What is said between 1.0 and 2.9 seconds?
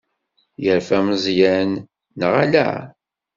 Meẓyan, neɣ ala?